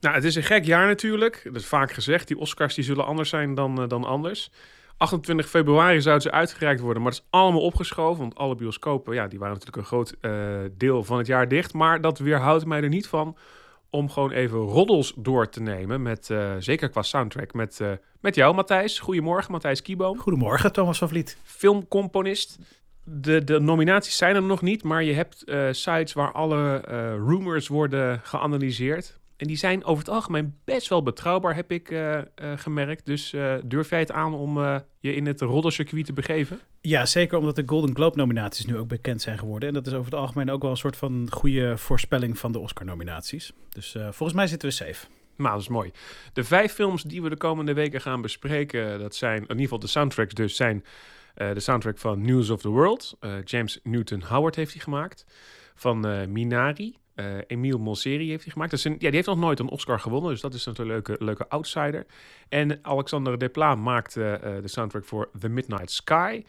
[0.00, 1.40] Nou, het is een gek jaar natuurlijk.
[1.44, 2.28] Dat is vaak gezegd.
[2.28, 4.50] Die Oscars die zullen anders zijn dan, uh, dan anders.
[4.96, 8.20] 28 februari zouden ze uitgereikt worden, maar dat is allemaal opgeschoven.
[8.20, 11.72] Want alle bioscopen, ja, die waren natuurlijk een groot uh, deel van het jaar dicht.
[11.72, 13.36] Maar dat weerhoudt mij er niet van
[13.90, 16.02] om gewoon even roddels door te nemen.
[16.02, 17.54] Met, uh, zeker qua soundtrack.
[17.54, 17.90] Met, uh,
[18.20, 18.98] met jou, Matthijs.
[18.98, 20.18] Goedemorgen, Matthijs Kieboom.
[20.18, 21.38] Goedemorgen, Thomas van Vliet.
[21.42, 22.58] Filmcomponist.
[23.04, 26.76] De, de nominaties zijn er nog niet, maar je hebt sites waar alle
[27.26, 29.18] rumors worden geanalyseerd.
[29.38, 32.22] En die zijn over het algemeen best wel betrouwbaar, heb ik uh, uh,
[32.56, 33.06] gemerkt.
[33.06, 34.58] Dus uh, durf jij het aan om
[35.00, 36.60] je in het roddelcircuit te begeven?
[36.80, 39.68] Ja, zeker omdat de Golden Globe nominaties nu ook bekend zijn geworden.
[39.68, 42.58] En dat is over het algemeen ook wel een soort van goede voorspelling van de
[42.58, 43.52] Oscar nominaties.
[43.68, 45.06] Dus volgens mij zitten we safe.
[45.36, 45.90] Nou, dat is mooi.
[46.32, 49.78] De vijf films die we de komende weken gaan bespreken, dat zijn in ieder geval
[49.78, 50.84] de soundtracks dus, zijn
[51.34, 53.18] de soundtrack van News of the World.
[53.44, 55.26] James Newton Howard heeft die gemaakt.
[55.74, 56.00] Van
[56.32, 58.70] Minari, uh, Emile Monseri heeft hij gemaakt.
[58.70, 61.08] Dat is een, ja, die heeft nog nooit een Oscar gewonnen, dus dat is natuurlijk
[61.08, 62.06] een leuke, leuke outsider.
[62.48, 66.44] En Alexander Desplat maakte uh, de soundtrack voor The Midnight Sky.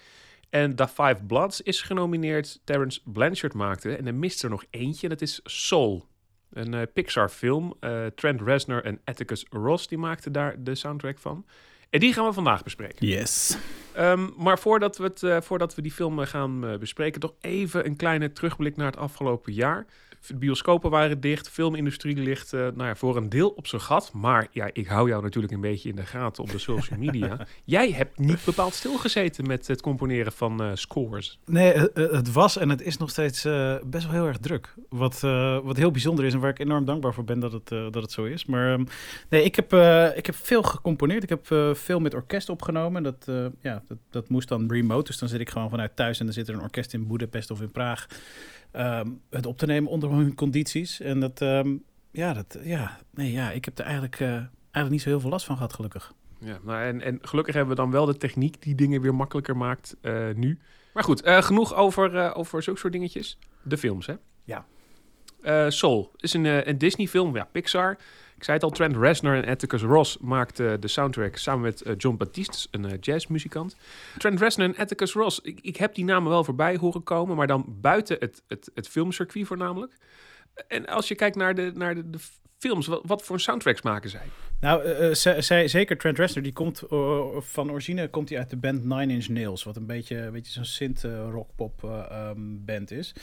[0.50, 2.61] En The Five Bloods is genomineerd.
[2.64, 3.95] Terence Blanchard maakte.
[3.95, 6.06] En er mist er nog eentje, dat is Soul.
[6.50, 7.73] Een uh, Pixar-film.
[8.16, 11.45] Trent Reznor en Atticus Ross die maakten daar de soundtrack van.
[11.89, 13.08] En die gaan we vandaag bespreken.
[13.08, 13.58] Yes.
[13.98, 17.95] Um, maar voordat we, het, uh, voordat we die film gaan bespreken, toch even een
[17.95, 19.86] kleine terugblik naar het afgelopen jaar.
[20.28, 23.81] De bioscopen waren dicht, de filmindustrie ligt uh, nou ja, voor een deel op zijn
[23.81, 24.12] gat.
[24.14, 27.48] Maar ja, ik hou jou natuurlijk een beetje in de gaten op de social media.
[27.64, 31.39] Jij hebt niet bepaald stilgezeten met het componeren van uh, scores.
[31.45, 34.73] Nee, het was en het is nog steeds uh, best wel heel erg druk.
[34.89, 35.20] Wat,
[35.64, 38.11] wat heel bijzonder is en waar ik enorm dankbaar voor ben dat het, dat het
[38.11, 38.45] zo is.
[38.45, 38.88] Maar um,
[39.30, 39.73] nee, ik heb,
[40.16, 41.23] ik heb veel gecomponeerd.
[41.23, 43.04] Ik heb veel met orkest opgenomen.
[43.04, 43.26] Dat,
[43.61, 45.06] ja, dat, dat moest dan remote.
[45.06, 47.52] Dus dan zit ik gewoon vanuit thuis en dan zit er een orkest in Boedapest
[47.52, 48.08] of in Praag.
[48.73, 51.00] Um, het op te nemen onder hun condities.
[51.00, 55.02] En dat, um, ja, dat, ja, nee, ja, ik heb er eigenlijk, uh, eigenlijk niet
[55.02, 56.14] zo heel veel last van gehad, gelukkig.
[56.39, 59.58] Ja, nou, en, en gelukkig hebben we dan wel de techniek die dingen weer makkelijker
[59.58, 60.59] maakt uh, nu.
[60.94, 63.38] Maar goed, uh, genoeg over, uh, over zulke soort dingetjes.
[63.64, 64.14] De films, hè?
[64.43, 64.66] Ja.
[65.70, 67.98] Soul is een, een Disney-film, ja, Pixar.
[68.39, 71.94] Ik zei het al, Trent Reznor en Atticus Ross maakten de soundtrack samen met uh,
[71.98, 73.76] John Baptiste, een uh, jazzmuzikant.
[74.17, 77.48] Trent Reznor en Atticus Ross, ik, ik, heb die namen wel voorbij horen komen, maar
[77.48, 79.94] dan buiten het, het, het filmcircuit voornamelijk.
[80.67, 82.20] En als je kijkt naar de, naar de, de
[82.58, 84.26] films, wat, wat, voor soundtracks maken zij?
[84.60, 85.16] Nou,
[85.67, 86.83] zeker Trent Reznor, die komt
[87.38, 90.52] van origine komt hij uit de band Nine Inch Nails, wat een beetje, een beetje
[90.52, 93.16] zo'n synth uh, rockpop um, band is.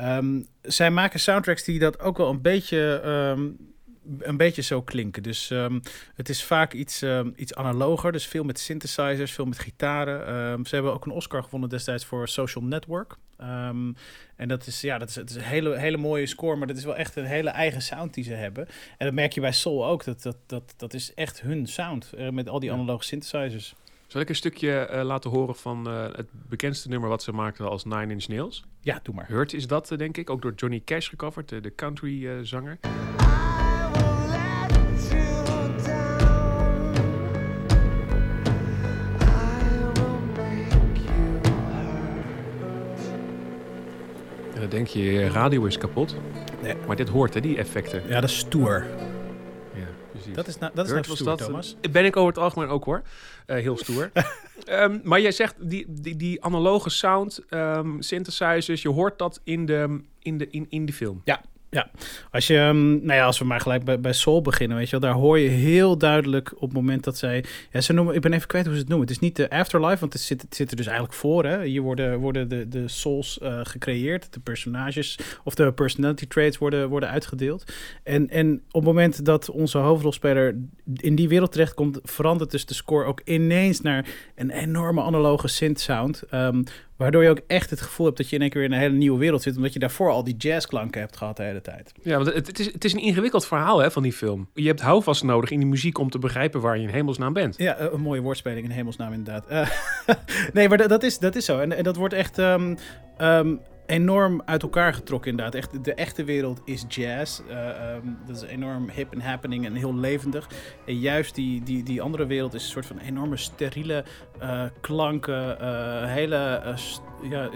[0.00, 3.02] Um, zij maken soundtracks die dat ook wel een beetje
[3.36, 3.73] um,
[4.18, 5.22] een beetje zo klinken.
[5.22, 5.80] Dus um,
[6.14, 8.12] het is vaak iets, um, iets analoger.
[8.12, 10.34] Dus veel met synthesizers, veel met gitaren.
[10.34, 13.16] Um, ze hebben ook een Oscar gewonnen destijds voor Social Network.
[14.36, 16.76] en dat is, ja, dat is, het is een hele, hele mooie score, maar dat
[16.76, 18.66] is wel echt een hele eigen sound die ze hebben.
[18.98, 20.04] En dat merk je bij Soul ook.
[20.04, 23.74] Dat, dat, dat, dat is echt hun sound, uh, met al die analoge synthesizers.
[24.06, 27.68] Zal ik een stukje uh, laten horen van uh, het bekendste nummer wat ze maakten
[27.68, 28.64] als Nine Inch Nails?
[28.80, 29.28] Ja, doe maar.
[29.28, 30.30] Hurt is dat, denk ik.
[30.30, 32.78] Ook door Johnny Cash gecoverd, de, de country zanger.
[44.74, 46.14] Denk je, radio is kapot.
[46.62, 46.74] Nee.
[46.86, 48.02] Maar dit hoort, hè, die effecten.
[48.08, 48.86] Ja, dat is stoer.
[49.74, 50.34] Ja, precies.
[50.34, 51.76] Dat is, nou, dat is nou stoer, dat, Thomas.
[51.90, 53.02] Ben ik over het algemeen ook, hoor.
[53.46, 54.10] Uh, heel stoer.
[54.68, 59.66] um, maar jij zegt, die, die, die analoge sound, um, synthesizers, je hoort dat in
[59.66, 61.20] de, in de, in, in de film.
[61.24, 61.40] Ja,
[61.74, 61.90] ja,
[62.30, 64.98] als, je, um, nou ja, als we maar gelijk bij, bij Soul beginnen, weet je
[64.98, 68.20] wel, daar hoor je heel duidelijk op het moment dat zij, ja, ze noemen, ik
[68.20, 69.06] ben even kwijt hoe ze het noemen.
[69.06, 71.44] Het is niet de afterlife, want het zit, het zit er dus eigenlijk voor.
[71.44, 71.64] Hè?
[71.64, 76.88] Hier worden, worden de, de souls uh, gecreëerd, de personages of de personality traits worden,
[76.88, 77.72] worden uitgedeeld.
[78.02, 80.56] En, en op het moment dat onze hoofdrolspeler
[80.96, 85.80] in die wereld terechtkomt, verandert dus de score ook ineens naar een enorme analoge synth
[85.80, 86.22] sound.
[86.32, 86.64] Um,
[86.96, 88.82] Waardoor je ook echt het gevoel hebt dat je in één keer weer in een
[88.82, 89.56] hele nieuwe wereld zit.
[89.56, 91.92] Omdat je daarvoor al die jazzklanken hebt gehad de hele tijd.
[92.02, 94.48] Ja, want het, het, is, het is een ingewikkeld verhaal hè, van die film.
[94.54, 97.58] Je hebt houvast nodig in die muziek om te begrijpen waar je in hemelsnaam bent.
[97.58, 99.50] Ja, een mooie woordspeling in hemelsnaam inderdaad.
[99.50, 99.68] Uh,
[100.54, 101.60] nee, maar dat is, dat is zo.
[101.60, 102.38] En, en dat wordt echt...
[102.38, 102.76] Um,
[103.18, 105.54] um, enorm uit elkaar getrokken inderdaad.
[105.54, 107.40] Echt, de echte wereld is jazz.
[107.50, 110.48] Uh, um, dat is enorm hip en happening en heel levendig.
[110.86, 114.04] En juist die, die, die andere wereld is een soort van enorme steriele
[114.42, 115.56] uh, klanken.
[115.60, 116.76] Uh, hele,
[117.30, 117.48] ja,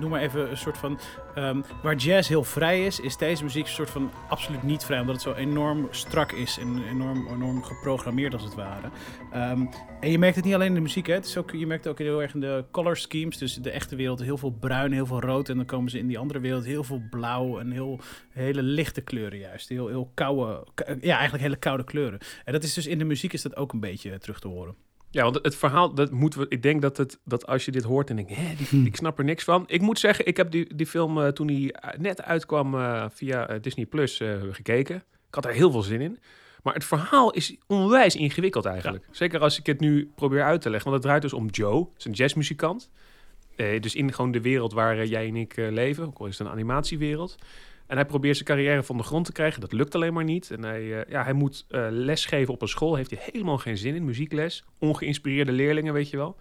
[0.00, 0.98] noem maar even een soort van...
[1.38, 5.00] Um, waar jazz heel vrij is, is deze muziek een soort van absoluut niet vrij.
[5.00, 8.86] Omdat het zo enorm strak is en enorm, enorm geprogrammeerd als het ware.
[9.52, 9.68] Um,
[10.00, 11.14] en je merkt het niet alleen in de muziek, hè.
[11.14, 13.38] Het is ook, je merkt het ook heel erg in de color schemes.
[13.38, 15.48] Dus de echte wereld, heel veel bruin, heel veel rood.
[15.48, 18.00] En dan komen ze in die andere wereld heel veel blauw en heel
[18.30, 19.68] hele lichte kleuren juist.
[19.68, 20.66] Heel, heel koude,
[21.00, 22.18] ja, eigenlijk hele koude kleuren.
[22.44, 24.74] En dat is dus in de muziek is dat ook een beetje terug te horen.
[25.10, 26.46] Ja, want het verhaal, dat moeten we.
[26.48, 29.18] Ik denk dat, het, dat als je dit hoort en denkt, hè, die, ik snap
[29.18, 29.64] er niks van.
[29.66, 33.50] Ik moet zeggen, ik heb die, die film uh, toen hij net uitkwam uh, via
[33.50, 34.20] uh, Disney Plus
[34.50, 34.96] gekeken.
[35.28, 36.18] Ik had er heel veel zin in.
[36.62, 39.04] Maar het verhaal is onwijs ingewikkeld eigenlijk.
[39.06, 39.14] Ja.
[39.14, 40.90] Zeker als ik het nu probeer uit te leggen.
[40.90, 42.14] Want het draait dus om Joe, is een
[43.56, 43.82] jazzmuzikant.
[43.82, 46.52] dus in gewoon de wereld waar jij en ik leven, ook al is het een
[46.52, 47.36] animatiewereld.
[47.86, 49.60] En hij probeert zijn carrière van de grond te krijgen.
[49.60, 50.50] Dat lukt alleen maar niet.
[50.50, 52.94] En hij, ja, hij moet lesgeven op een school.
[52.94, 54.64] Heeft hij helemaal geen zin in, muziekles.
[54.78, 56.36] Ongeïnspireerde leerlingen, weet je wel.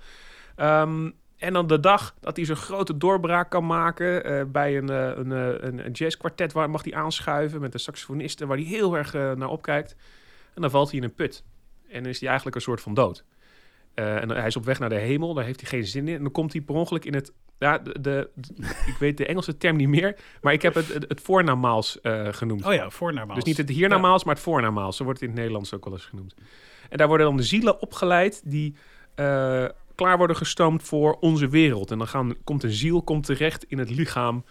[0.58, 5.32] Um, en dan de dag dat hij zo'n grote doorbraak kan maken bij een, een,
[5.68, 9.50] een, een jazzkwartet, waar mag hij aanschuiven met een saxofoniste, waar hij heel erg naar
[9.50, 9.96] opkijkt.
[10.54, 11.44] En dan valt hij in een put.
[11.90, 13.24] En dan is hij eigenlijk een soort van dood.
[13.94, 16.16] En hij is op weg naar de hemel, daar heeft hij geen zin in.
[16.16, 18.30] En dan komt hij per ongeluk in het ja, de, de,
[18.92, 22.28] ik weet de Engelse term niet meer, maar ik heb het, het, het voornamaals uh,
[22.32, 22.66] genoemd.
[22.66, 23.36] Oh ja, voornamaals.
[23.36, 24.26] Dus niet het hiernamaals, ja.
[24.26, 24.98] maar het voornamaals.
[24.98, 26.34] Zo wordt het in het Nederlands ook wel eens genoemd.
[26.90, 28.76] En daar worden dan de zielen opgeleid die
[29.16, 31.92] uh, klaar worden gestoomd voor onze wereld.
[31.92, 34.44] En dan gaan, komt een ziel komt terecht in het lichaam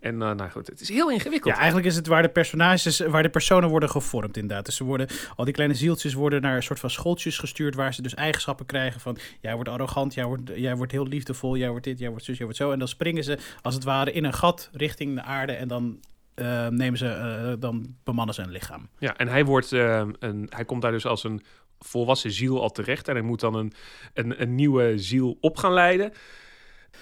[0.00, 1.52] en uh, nou goed, het is heel ingewikkeld.
[1.54, 4.64] Ja, eigenlijk is het waar de personages, waar de personen worden gevormd inderdaad.
[4.64, 7.94] Dus ze worden, al die kleine zieltjes worden naar een soort van schooltjes gestuurd waar
[7.94, 11.70] ze dus eigenschappen krijgen van jij wordt arrogant, jij wordt, jij wordt heel liefdevol, jij
[11.70, 12.72] wordt dit, jij wordt zus, jij wordt zo.
[12.72, 16.00] En dan springen ze als het ware in een gat richting de aarde en dan
[16.34, 18.88] uh, nemen ze, uh, dan bemannen ze een lichaam.
[18.98, 21.42] Ja, en hij wordt, uh, een, hij komt daar dus als een
[21.78, 23.72] volwassen ziel al terecht en hij moet dan een,
[24.14, 26.12] een, een nieuwe ziel op gaan leiden.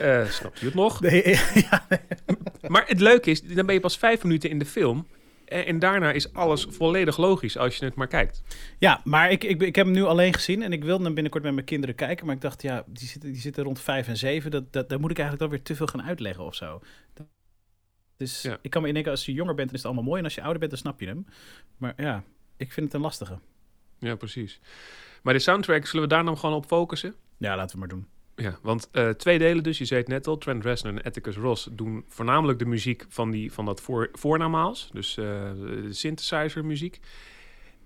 [0.00, 1.00] Uh, snapt u het nog?
[1.00, 1.23] Nee,
[1.70, 1.99] ja, nee.
[2.69, 5.06] Maar het leuke is, dan ben je pas vijf minuten in de film.
[5.44, 8.43] En, en, daarna is alles volledig logisch als je het maar kijkt.
[8.79, 11.44] Ja, maar ik, ik, ik heb hem nu alleen gezien en ik wilde hem binnenkort
[11.44, 12.26] met mijn kinderen kijken.
[12.26, 14.50] Maar ik dacht, ja, die zitten, die zitten rond vijf en zeven.
[14.50, 16.81] Dat, dat, daar moet ik eigenlijk dan weer te veel gaan uitleggen of zo.
[18.17, 18.58] Dus ja.
[18.62, 20.19] ik kan me indenken, als je jonger bent, dan is het allemaal mooi.
[20.19, 21.26] En als je ouder bent, dan snap je hem.
[21.76, 22.23] Maar ja,
[22.56, 23.38] ik vind het een lastige.
[23.99, 24.61] Ja, precies.
[25.23, 27.14] Maar de soundtrack, zullen we daar dan gewoon op focussen?
[27.38, 28.06] Ja, laten we maar doen.
[28.36, 31.36] Ja, want uh, twee delen dus, je zei het net al, Trent Reznor en Atticus
[31.36, 36.64] Ross doen voornamelijk de muziek van, die, van dat voor, voornamaals, dus uh, de synthesizer
[36.64, 37.00] muziek.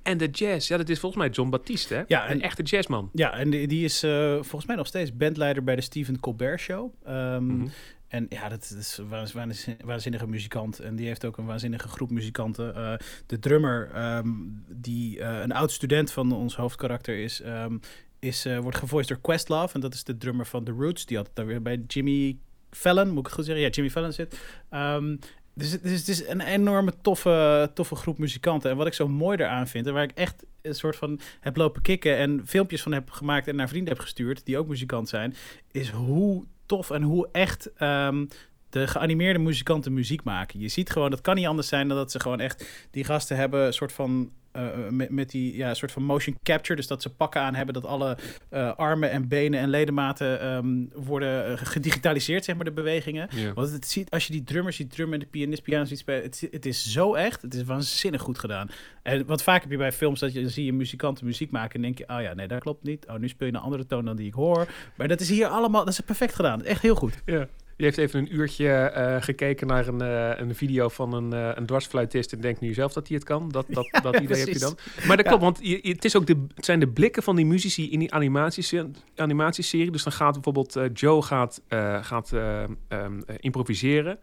[0.02, 2.02] En de jazz, ja, dat is volgens mij John Baptiste, hè?
[2.06, 3.10] Ja, een echte jazzman.
[3.12, 6.60] Ja, en die, die is uh, volgens mij nog steeds bandleider bij de Stephen Colbert
[6.60, 6.92] Show.
[7.08, 7.70] Um, mm -hmm.
[8.08, 10.78] En ja, dat is een waanzinnige, waanzinnige muzikant.
[10.78, 12.74] En die heeft ook een waanzinnige groep muzikanten.
[12.76, 12.92] Uh,
[13.26, 17.80] de drummer, um, die uh, een oud student van ons hoofdkarakter is, um,
[18.18, 19.74] is, uh, wordt gevoiced door Questlove.
[19.74, 21.06] En dat is de drummer van The Roots.
[21.06, 22.36] Die altijd daar weer bij Jimmy
[22.70, 23.64] Fallon, moet ik goed zeggen?
[23.64, 24.40] Ja, Jimmy Fallon zit.
[24.70, 25.18] Um,
[25.54, 28.70] dus, het, is een enorme toffe, toffe groep muzikanten.
[28.70, 31.56] En wat ik zo mooi eraan vind, en waar ik echt een soort van heb
[31.56, 35.08] lopen kicken en filmpjes van heb gemaakt en naar vrienden heb gestuurd, die ook muzikant
[35.08, 35.34] zijn,
[35.70, 38.28] is hoe tof en hoe echt um,
[38.70, 40.60] de geanimeerde muzikanten muziek maken.
[40.60, 43.36] Je ziet gewoon, dat kan niet anders zijn dan dat ze gewoon echt die gasten
[43.36, 46.76] hebben, een soort van uh, met, met die ja, soort van motion capture.
[46.76, 48.16] Dus dat ze pakken aan hebben dat alle
[48.50, 53.28] uh, armen en benen en ledematen um, worden gedigitaliseerd, zeg maar, de bewegingen.
[53.54, 56.22] Want het ziet, als je die drummers ziet drummen en de pianist piano ziet spelen,
[56.22, 57.42] het, het, is zo echt.
[57.42, 58.68] Het is waanzinnig goed gedaan.
[59.02, 61.74] En wat vaak heb je bij films dat je dan zie je muzikanten muziek maken
[61.74, 63.06] en denk je, oh ja, nee, dat klopt niet.
[63.06, 64.66] Oh, nu speel je een andere toon dan die ik hoor.
[64.96, 66.64] Maar dat is hier allemaal, dat is perfect gedaan.
[66.64, 67.22] Echt heel goed.
[67.24, 67.48] Ja.
[67.78, 71.50] Je heeft even een uurtje uh, gekeken naar een, uh, een video van een, uh,
[71.54, 73.48] een dwarsfluitist en denkt nu zelf dat hij het kan.
[73.48, 74.78] Dat, dat, dat idee heb je dan.
[75.06, 77.46] Maar dat klopt, want je, het, is ook de, het zijn de blikken van die
[77.46, 78.90] muzici in die animatieserie.
[79.16, 79.90] animatieserie.
[79.90, 81.62] Dus dan gaat bijvoorbeeld Joe gaat,
[82.00, 84.18] gaat um, improviseren.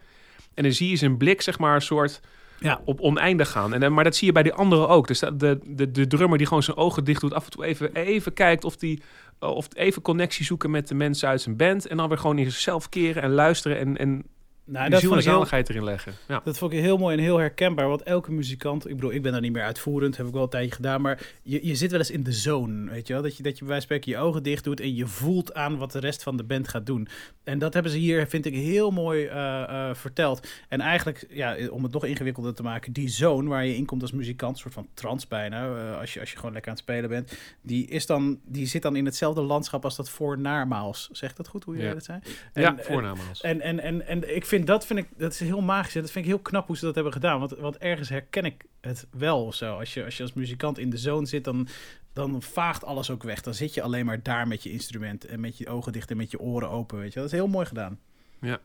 [0.53, 2.22] En dan zie je zijn blik, zeg maar, een soort
[2.59, 2.81] ja.
[2.85, 3.74] op oneindig gaan.
[3.74, 5.07] En, maar dat zie je bij die anderen ook.
[5.07, 7.95] Dus de, de, de drummer die gewoon zijn ogen dicht doet, af en toe even,
[7.95, 9.01] even kijkt of die
[9.39, 11.88] of even connectie zoeken met de mensen uit zijn band.
[11.88, 14.24] En dan weer gewoon in zichzelf keren en luisteren en, en
[14.65, 16.13] nou, dat ziel en zaligheid erin leggen.
[16.27, 16.41] Ja.
[16.43, 17.88] Dat vond ik heel mooi en heel herkenbaar.
[17.88, 20.50] Want elke muzikant, ik bedoel, ik ben daar niet meer uitvoerend, heb ik wel een
[20.50, 21.01] tijdje gedaan.
[21.01, 23.22] Maar je, je zit wel eens in de zone, weet je wel.
[23.22, 25.91] Dat je, dat je bij spreken je ogen dicht doet en je voelt aan wat
[25.91, 27.07] de rest van de band gaat doen.
[27.43, 30.48] En dat hebben ze hier, vind ik, heel mooi uh, uh, verteld.
[30.69, 34.01] En eigenlijk, ja, om het nog ingewikkelder te maken, die zone waar je in komt
[34.01, 36.77] als muzikant, een soort van trans bijna, uh, als, je, als je gewoon lekker aan
[36.77, 41.10] het spelen bent, die, is dan, die zit dan in hetzelfde landschap als dat voornaarmaals.
[41.12, 41.93] Zegt dat goed, hoe je ja.
[41.93, 42.19] dat zei?
[42.53, 43.41] En, ja, voornaarmaals.
[43.41, 45.93] En, en, en, en ik vind dat vind ik, dat is heel magisch.
[45.93, 47.39] Dat vind ik heel knap hoe ze dat hebben gedaan.
[47.39, 49.77] Want, want ergens herken ik het wel zo.
[49.77, 51.67] Als je als, muzikant in de zone zit, dan,
[52.13, 53.41] dan vaagt alles ook weg.
[53.41, 56.17] Dan zit je alleen maar daar met je instrument en met je ogen dicht en
[56.17, 57.00] met je oren open.
[57.00, 58.00] Weet je, dat is heel mooi gedaan.
[58.41, 58.59] Ja,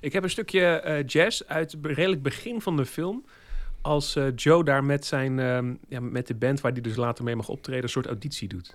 [0.00, 3.24] ik heb een stukje uh, jazz uit redelijk begin van de film.
[3.80, 7.24] Als uh, Joe daar met, zijn, uh, ja, met de band waar hij dus later
[7.24, 8.70] mee mag optreden, een soort auditie doet.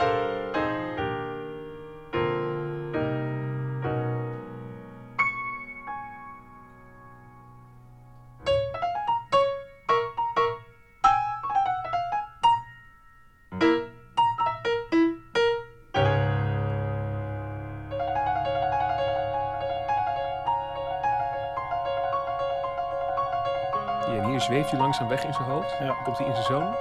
[24.45, 25.77] Zweeft hij langzaam weg in zijn hoofd.
[25.79, 26.01] Ja.
[26.03, 26.75] Komt hij in zijn zoon.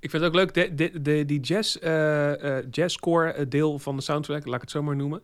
[0.00, 3.78] Ik vind het ook leuk, de, de, de, die jazz, eh, eh, jazzcore eh, deel
[3.78, 5.22] van de soundtrack, laat ik het zo maar noemen.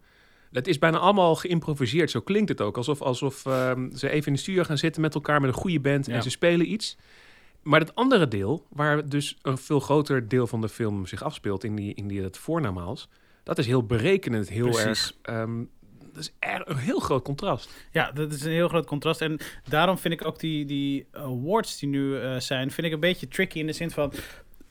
[0.56, 2.10] Dat is bijna allemaal geïmproviseerd.
[2.10, 2.76] Zo klinkt het ook.
[2.76, 5.80] Alsof, alsof ehm, ze even in de studio gaan zitten met elkaar met een goede
[5.80, 6.14] band Ja.
[6.14, 6.96] en ze spelen iets.
[7.62, 11.64] Maar het andere deel, waar dus een veel groter deel van de film zich afspeelt
[11.64, 13.08] in, die, in die, dat voornamaals,
[13.42, 14.86] dat is heel berekenend, heel Precies.
[14.86, 15.12] erg.
[15.22, 15.64] ehm,
[16.12, 16.32] dat is
[16.68, 17.70] een heel groot contrast.
[17.92, 19.20] Ja, dat is een heel groot contrast.
[19.20, 23.00] En daarom vind ik ook die, die awards die nu eh, zijn, vind ik een
[23.00, 24.12] beetje tricky in de zin van.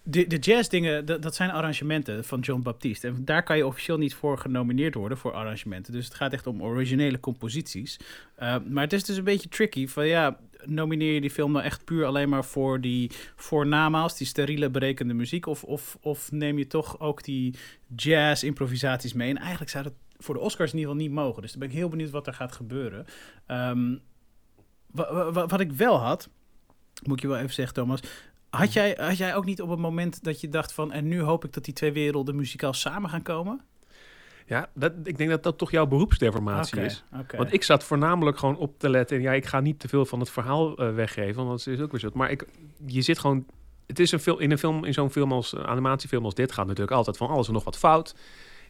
[0.07, 3.07] De, de jazzdingen, dat, dat zijn arrangementen van John Baptiste.
[3.07, 5.93] En daar kan je officieel niet voor genomineerd worden voor arrangementen.
[5.93, 7.99] Dus het gaat echt om originele composities.
[8.39, 9.87] Uh, maar het is dus een beetje tricky.
[9.87, 14.27] Van ja, nomineer je die film nou echt puur alleen maar voor die voornamaals, die
[14.27, 15.45] steriele berekende muziek?
[15.45, 17.55] Of, of, of neem je toch ook die
[17.95, 19.29] jazz-improvisaties mee?
[19.29, 21.41] En eigenlijk zou dat voor de Oscars in ieder geval niet mogen.
[21.41, 23.05] Dus dan ben ik heel benieuwd wat er gaat gebeuren.
[24.91, 26.29] Wa, wat ik wel had,
[27.03, 28.01] moet je wel even zeggen, Thomas.
[28.55, 30.91] Had jij, had jij ook niet op het moment dat je dacht van...
[30.91, 33.61] en nu hoop ik dat die twee werelden muzikaal samen gaan komen?
[34.45, 37.03] Ja, dat, ik denk dat dat toch jouw beroepsdeformatie is.
[37.37, 39.17] Want ik zat voornamelijk gewoon op te letten.
[39.17, 41.81] En ja, ik ga niet te veel van het verhaal eh, weggeven, want dat is
[41.81, 42.09] ook weer zo.
[42.13, 42.45] Maar ik,
[42.85, 43.45] je zit gewoon...
[43.85, 46.51] Het is een film, in een film, in zo'n film als een animatiefilm als dit
[46.51, 48.15] gaat natuurlijk altijd van alles er nog wat fout.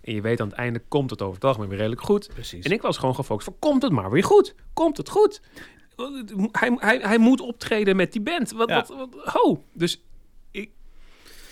[0.02, 2.30] En je weet aan het einde komt het over het algemeen weer redelijk goed.
[2.34, 2.66] Precies.
[2.66, 4.56] En ik was gewoon gefocust van komt het maar weer goed?
[4.74, 5.42] Komt het goed?
[6.52, 8.52] Hij, hij, hij moet optreden met die band.
[8.52, 8.76] Wat, Ja.
[8.76, 9.64] wat, wat, ho!
[9.74, 10.04] Dus
[10.52, 10.70] ik,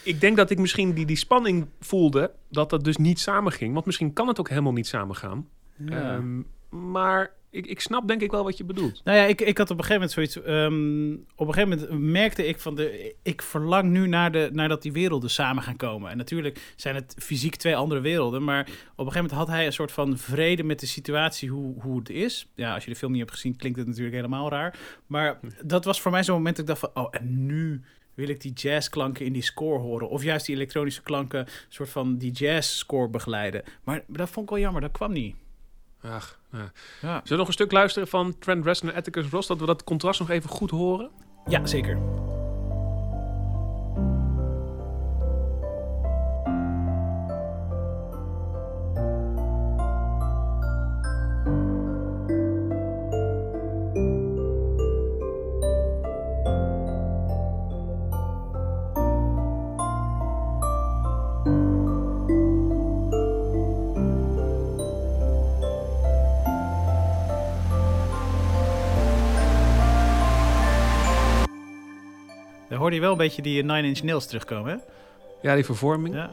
[0.04, 3.74] ik denk dat ik misschien die, die spanning voelde dat dat dus niet samenging.
[3.74, 5.48] Want misschien kan het ook helemaal niet samengaan.
[5.78, 6.14] Ja.
[6.16, 6.42] Ehm,
[6.74, 9.01] maar ik, ik snap denk ik wel wat je bedoelt.
[9.03, 10.42] Nou ja, ik, ik had op een gegeven moment zoiets.
[10.42, 13.15] ehm, op een gegeven moment merkte ik van de.
[13.24, 16.12] Ik verlang nu naar, de, naar dat die werelden samen gaan komen.
[16.12, 18.44] En natuurlijk zijn het fysiek twee andere werelden.
[18.44, 21.82] Maar op een gegeven moment had hij een soort van vrede met de situatie hoe,
[21.82, 22.48] hoe het is.
[22.56, 24.80] Ja, als je de film niet hebt gezien, klinkt het natuurlijk helemaal raar.
[25.08, 27.03] Maar dat was voor mij zo'n moment dat ik dacht van.
[27.03, 27.82] Oh, en nu
[28.13, 30.10] wil ik die jazzklanken in die score horen.
[30.10, 33.63] Of juist die elektronische klanken, soort van die jazz-score begeleiden.
[33.84, 35.36] Maar dat vond ik wel jammer, dat kwam niet.
[36.04, 36.58] Ach, ja.
[36.60, 36.70] Ja,
[37.02, 39.84] Zullen we nog een stuk luisteren van Trent Reznor en Atticus Ross, dat we dat
[39.84, 41.10] contrast nog even goed horen?
[41.48, 41.98] ja zeker.
[72.74, 74.77] Daar hoorde je wel een beetje die Nine Inch Nails terugkomen, hè?
[75.42, 76.15] Ja, die vervorming.
[76.15, 76.30] Ja.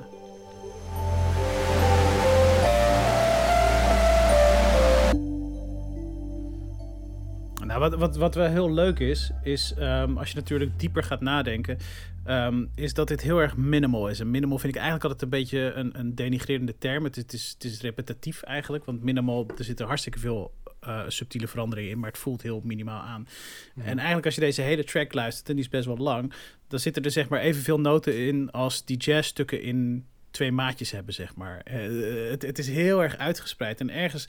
[7.64, 11.20] Nou, wat, wat, wat wel heel leuk is, is um, als je natuurlijk dieper gaat
[11.20, 11.78] nadenken,
[12.26, 14.20] um, is dat dit heel erg minimal is.
[14.20, 17.04] En minimal vind ik eigenlijk altijd een beetje een, een denigrerende term.
[17.04, 20.52] Het, het, is, het is repetitief eigenlijk, want minimal, er zitten hartstikke veel
[20.87, 23.28] uh, subtiele veranderingen in, maar het voelt heel minimaal aan.
[23.75, 23.82] Mm.
[23.82, 26.32] En eigenlijk als je deze hele track luistert, en die is best wel lang,
[26.68, 31.14] dan zitten er zeg maar evenveel noten in als die jazzstukken in twee maatjes hebben,
[31.14, 31.66] zeg maar.
[31.72, 33.80] Uh, het, het, is heel erg uitgespreid.
[33.80, 34.28] En ergens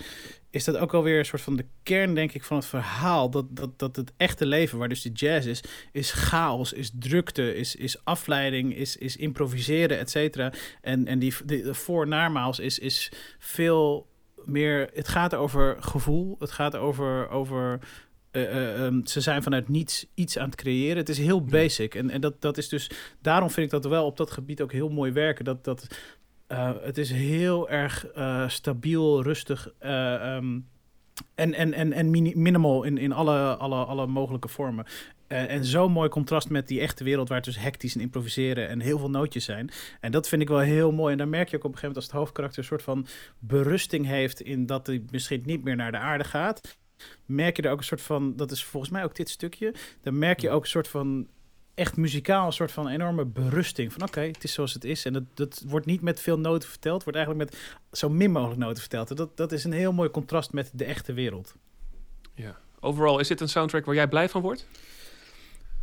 [0.49, 3.29] is dat ook alweer een soort van de kern, denk ik, van het verhaal.
[3.29, 7.55] Dat, dat, dat het echte leven, waar dus de jazz is, is chaos, is drukte,
[7.55, 10.53] is, is afleiding, is, is improviseren, et cetera.
[10.81, 14.09] En, en die, die, de voor-naarmaals is, is veel
[14.45, 14.89] meer...
[14.93, 17.29] Het gaat over gevoel, het gaat over...
[17.29, 17.79] over
[18.31, 20.97] uh, uh, um, ze zijn vanuit niets iets aan het creëren.
[20.97, 21.95] Het is heel basic.
[21.95, 22.91] En, en dat, dat is dus.
[23.21, 25.45] Daarom vind ik dat wel op dat gebied ook heel mooi werken.
[25.45, 25.87] Dat, dat,
[26.47, 28.05] uh, het is heel erg
[28.47, 29.73] stabiel, rustig.
[29.79, 30.67] Um,
[31.35, 32.09] en, en, en, en
[32.41, 34.85] minimal in, in alle, alle, alle mogelijke vormen.
[35.31, 38.67] Uh, en zo'n mooi contrast met die echte wereld waar het dus hectisch en improviseren
[38.67, 39.69] en heel veel nootjes zijn.
[39.99, 41.11] En dat vind ik wel heel mooi.
[41.11, 43.07] En dan merk je ook op een gegeven moment als het hoofdkarakter een soort van
[43.39, 46.79] berusting heeft in dat hij misschien niet meer naar de aarde gaat
[47.25, 50.17] merk je er ook een soort van, dat is volgens mij ook dit stukje, dan
[50.17, 51.27] merk je ook een soort van
[51.73, 53.93] echt muzikaal een soort van enorme berusting.
[53.93, 55.05] Van oké, okay, het is zoals het is.
[55.05, 58.59] En dat, dat wordt niet met veel noten verteld, wordt eigenlijk met zo min mogelijk
[58.59, 59.09] noten verteld.
[59.09, 61.55] En dat, dat is een heel mooi contrast met de echte wereld.
[62.33, 62.57] Ja.
[62.79, 64.67] Overal, is dit een soundtrack waar jij blij van wordt?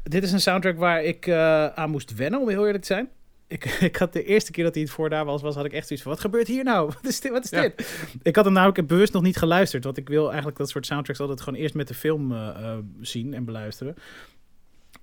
[0.09, 3.09] Dit is een soundtrack waar ik uh, aan moest wennen, om heel eerlijk te zijn.
[3.47, 5.87] ik, ik had de eerste keer dat hij het voordaan was, was, had ik echt
[5.87, 6.87] zoiets van, wat gebeurt hier nou?
[6.95, 7.33] Wat is dit?
[7.33, 8.07] Wat is dit?
[8.23, 11.21] Ik had hem namelijk bewust nog niet geluisterd, want ik wil eigenlijk dat soort soundtracks
[11.21, 13.95] altijd gewoon eerst met de film uh, zien en beluisteren.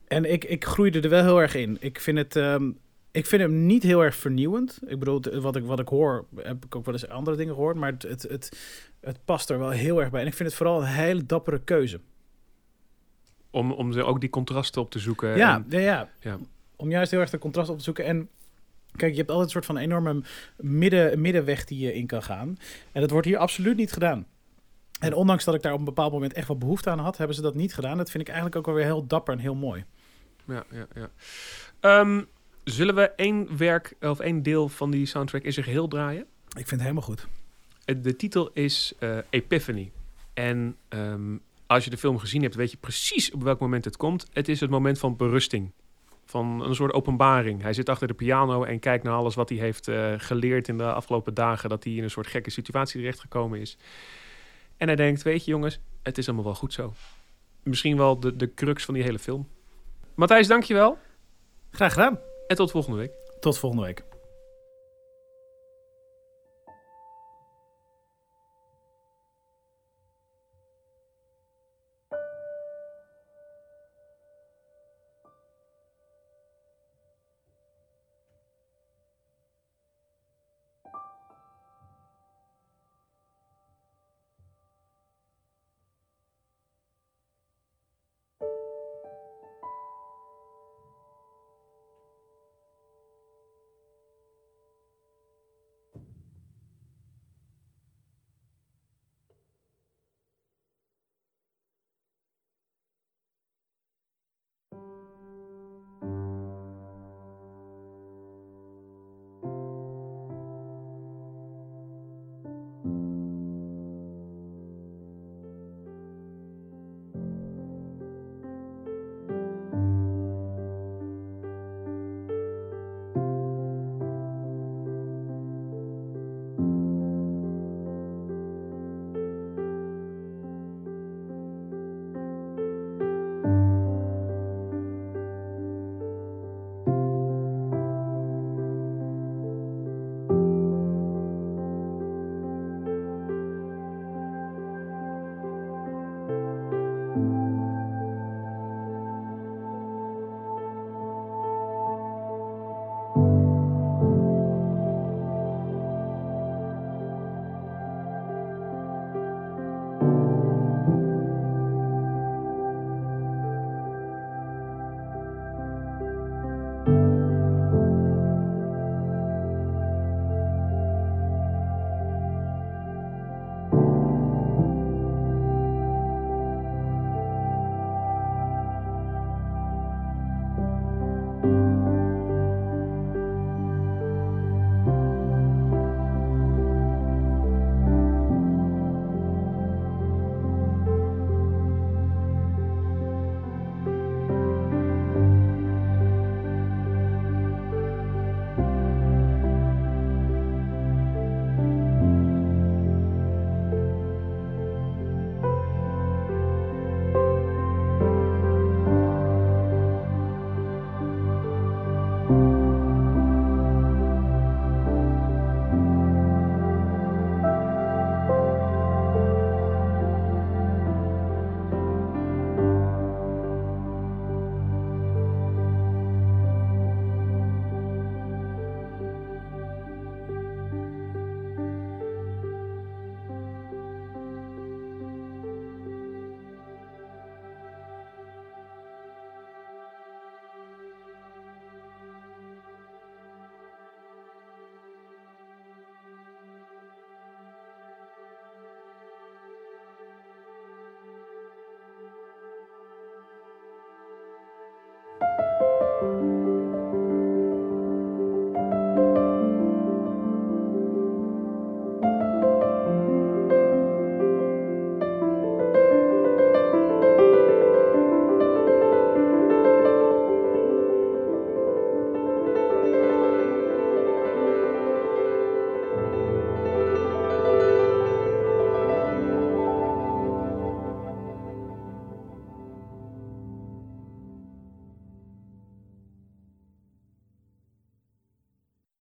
[0.07, 1.77] En ik, ik groeide er wel heel erg in.
[1.79, 2.35] Ik vind het...
[2.35, 2.77] Um,
[3.11, 4.79] ik vind hem niet heel erg vernieuwend.
[4.87, 7.75] Ik bedoel, wat ik, wat ik hoor, heb ik ook wel eens andere dingen gehoord.
[7.75, 8.57] Maar het, het, het,
[9.01, 10.21] het past er wel heel erg bij.
[10.21, 11.99] En ik vind het vooral een hele dappere keuze.
[13.55, 15.37] Om, om ook die contrasten op te zoeken.
[15.37, 16.37] Ja, en, ja, ja,
[16.75, 18.05] om juist heel erg de contrasten op te zoeken.
[18.05, 18.29] En
[18.95, 20.21] kijk, je hebt altijd een soort van enorme
[20.57, 22.57] midden, middenweg die je in kan gaan.
[22.91, 24.25] En dat wordt hier absoluut niet gedaan.
[24.99, 27.35] En ondanks dat ik daar op een bepaald moment echt wel behoefte aan had, hebben
[27.35, 27.97] ze dat niet gedaan.
[27.97, 29.85] Dat vind ik eigenlijk ook wel weer heel dapper en heel mooi.
[30.45, 31.99] Ja, ja, ja.
[31.99, 32.27] Um,
[32.63, 36.21] zullen we één werk of één deel van die soundtrack in zijn geheel draaien?
[36.47, 37.27] Ik vind het helemaal goed.
[38.01, 39.91] De titel is uh, Epiphany.
[40.33, 43.97] En um, als je de film gezien hebt, weet je precies op welk moment het
[43.97, 44.27] komt.
[44.33, 45.71] Het is het moment van berusting.
[46.25, 47.61] Van een soort openbaring.
[47.61, 50.77] Hij zit achter de piano en kijkt naar alles wat hij heeft uh, geleerd in
[50.77, 51.69] de afgelopen dagen.
[51.69, 53.77] Dat hij in een soort gekke situatie terechtgekomen is.
[54.77, 56.93] En hij denkt, weet je jongens, het is allemaal wel goed zo.
[57.63, 59.47] Misschien wel de, de crux van die hele film.
[60.15, 60.97] Matthijs, dankjewel.
[61.71, 62.19] Graag gedaan.
[62.47, 63.11] En tot volgende week.
[63.39, 64.14] Tot volgende week.